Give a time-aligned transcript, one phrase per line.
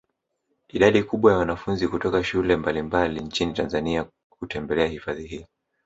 [0.69, 4.05] Idadi kubwa ya wanafunzi kutoka shule mbalimbali nchini Tanzania
[4.39, 5.45] hutembelea hifadhi hii